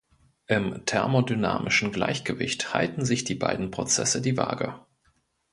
[0.47, 4.81] Im thermodynamischen Gleichgewicht halten sich die beiden Prozesse die Waage.